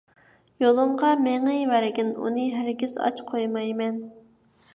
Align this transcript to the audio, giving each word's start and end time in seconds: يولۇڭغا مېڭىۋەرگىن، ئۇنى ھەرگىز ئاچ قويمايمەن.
يولۇڭغا 0.63 1.11
مېڭىۋەرگىن، 1.25 2.09
ئۇنى 2.25 2.47
ھەرگىز 2.57 2.97
ئاچ 3.05 3.23
قويمايمەن. 3.31 4.03